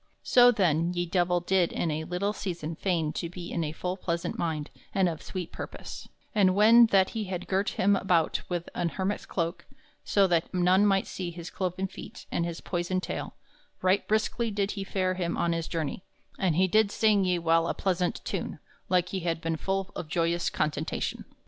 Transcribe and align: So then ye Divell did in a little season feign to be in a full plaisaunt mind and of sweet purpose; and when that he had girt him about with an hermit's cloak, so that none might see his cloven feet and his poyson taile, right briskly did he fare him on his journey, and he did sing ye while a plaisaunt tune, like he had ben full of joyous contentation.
So 0.23 0.49
then 0.51 0.93
ye 0.95 1.05
Divell 1.05 1.41
did 1.41 1.71
in 1.71 1.91
a 1.91 2.05
little 2.05 2.33
season 2.33 2.75
feign 2.75 3.13
to 3.13 3.29
be 3.29 3.51
in 3.51 3.63
a 3.63 3.71
full 3.71 3.95
plaisaunt 3.95 4.35
mind 4.35 4.71
and 4.95 5.07
of 5.07 5.21
sweet 5.21 5.51
purpose; 5.51 6.09
and 6.33 6.55
when 6.55 6.87
that 6.87 7.11
he 7.11 7.25
had 7.25 7.47
girt 7.47 7.69
him 7.77 7.95
about 7.95 8.41
with 8.49 8.67
an 8.73 8.89
hermit's 8.89 9.27
cloak, 9.27 9.67
so 10.03 10.25
that 10.25 10.51
none 10.55 10.87
might 10.87 11.05
see 11.05 11.29
his 11.29 11.51
cloven 11.51 11.85
feet 11.85 12.25
and 12.31 12.47
his 12.47 12.61
poyson 12.61 12.99
taile, 12.99 13.35
right 13.83 14.07
briskly 14.07 14.49
did 14.49 14.71
he 14.71 14.83
fare 14.83 15.13
him 15.13 15.37
on 15.37 15.53
his 15.53 15.67
journey, 15.67 16.03
and 16.39 16.55
he 16.55 16.67
did 16.67 16.89
sing 16.89 17.23
ye 17.23 17.37
while 17.37 17.67
a 17.67 17.75
plaisaunt 17.75 18.23
tune, 18.25 18.57
like 18.89 19.09
he 19.09 19.19
had 19.19 19.39
ben 19.39 19.55
full 19.55 19.91
of 19.95 20.07
joyous 20.07 20.49
contentation. 20.49 21.25